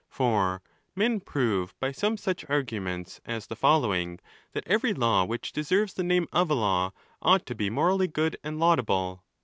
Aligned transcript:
For 0.09 0.63
men 0.95 1.19
prove 1.19 1.79
by 1.79 1.91
some 1.91 2.17
such 2.17 2.43
arguments 2.49 3.21
as 3.23 3.45
the 3.45 3.55
following, 3.55 4.17
that 4.53 4.63
every 4.65 4.95
law 4.95 5.25
which 5.25 5.51
deserves 5.51 5.93
the 5.93 6.01
name 6.03 6.27
of 6.33 6.49
a 6.49 6.55
law, 6.55 6.91
ought 7.21 7.45
to 7.45 7.53
be 7.53 7.69
morally 7.69 8.07
good 8.07 8.35
and 8.43 8.59
laudable. 8.59 9.23